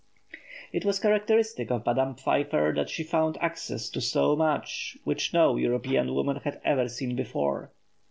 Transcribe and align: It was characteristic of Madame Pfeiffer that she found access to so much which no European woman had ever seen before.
It 0.73 0.83
was 0.83 0.99
characteristic 0.99 1.69
of 1.69 1.85
Madame 1.85 2.15
Pfeiffer 2.15 2.73
that 2.75 2.89
she 2.89 3.03
found 3.03 3.37
access 3.39 3.87
to 3.91 4.01
so 4.01 4.35
much 4.35 4.97
which 5.03 5.31
no 5.31 5.57
European 5.57 6.15
woman 6.15 6.37
had 6.37 6.59
ever 6.65 6.87
seen 6.87 7.15
before. 7.15 7.71